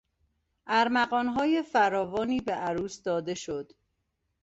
ارمغانهای 0.67 1.61
فراوانی 1.61 2.39
به 2.41 2.51
عروس 2.51 3.03
داده 3.03 3.33
شد. 3.33 3.71